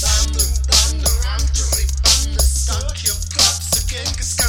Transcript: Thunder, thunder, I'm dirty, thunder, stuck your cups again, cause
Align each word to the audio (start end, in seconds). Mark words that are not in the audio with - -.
Thunder, 0.00 0.42
thunder, 0.66 1.14
I'm 1.28 1.44
dirty, 1.54 1.86
thunder, 2.02 2.42
stuck 2.42 2.98
your 3.04 3.14
cups 3.30 3.84
again, 3.84 4.06
cause 4.16 4.39